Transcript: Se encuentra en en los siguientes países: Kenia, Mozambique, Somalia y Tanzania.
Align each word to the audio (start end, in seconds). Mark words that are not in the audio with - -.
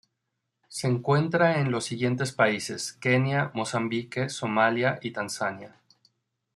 Se 0.67 0.87
encuentra 0.87 1.53
en 1.59 1.67
en 1.67 1.71
los 1.71 1.85
siguientes 1.85 2.31
países: 2.31 2.93
Kenia, 2.93 3.51
Mozambique, 3.53 4.29
Somalia 4.29 4.97
y 4.99 5.11
Tanzania. 5.11 5.75